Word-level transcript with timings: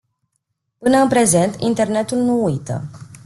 Până 0.77 0.97
în 0.97 1.07
prezent, 1.09 1.55
internetul 1.59 2.17
nu 2.17 2.43
uită. 2.43 2.89